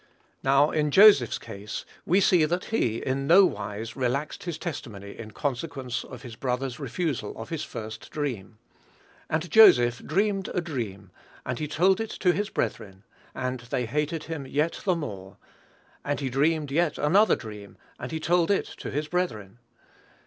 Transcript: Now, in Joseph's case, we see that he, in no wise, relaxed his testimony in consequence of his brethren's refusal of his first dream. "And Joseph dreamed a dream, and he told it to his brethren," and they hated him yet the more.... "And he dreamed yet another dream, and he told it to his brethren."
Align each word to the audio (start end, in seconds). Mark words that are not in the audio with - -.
Now, 0.41 0.71
in 0.71 0.89
Joseph's 0.89 1.37
case, 1.37 1.85
we 2.07 2.21
see 2.21 2.43
that 2.45 2.65
he, 2.73 2.97
in 3.05 3.27
no 3.27 3.45
wise, 3.45 3.95
relaxed 3.95 4.45
his 4.45 4.57
testimony 4.57 5.15
in 5.15 5.29
consequence 5.29 6.03
of 6.03 6.23
his 6.23 6.35
brethren's 6.35 6.79
refusal 6.79 7.37
of 7.37 7.49
his 7.49 7.63
first 7.63 8.09
dream. 8.09 8.57
"And 9.29 9.47
Joseph 9.51 10.03
dreamed 10.03 10.47
a 10.55 10.59
dream, 10.59 11.11
and 11.45 11.59
he 11.59 11.67
told 11.67 12.01
it 12.01 12.09
to 12.09 12.33
his 12.33 12.49
brethren," 12.49 13.03
and 13.35 13.59
they 13.59 13.85
hated 13.85 14.23
him 14.23 14.47
yet 14.47 14.81
the 14.85 14.95
more.... 14.95 15.37
"And 16.03 16.19
he 16.19 16.31
dreamed 16.31 16.71
yet 16.71 16.97
another 16.97 17.35
dream, 17.35 17.77
and 17.99 18.11
he 18.11 18.19
told 18.19 18.49
it 18.49 18.65
to 18.79 18.89
his 18.89 19.07
brethren." 19.07 19.59